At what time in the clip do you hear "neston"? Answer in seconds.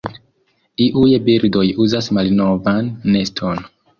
3.17-3.65